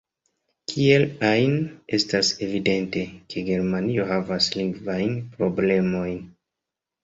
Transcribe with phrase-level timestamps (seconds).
[0.69, 1.53] Kiel ajn,
[1.97, 3.05] estas evidente,
[3.35, 6.21] ke Germanio havas lingvajn problemojn.